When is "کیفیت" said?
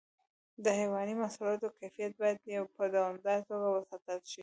1.79-2.13